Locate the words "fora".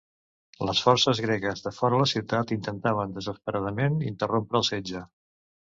1.81-1.99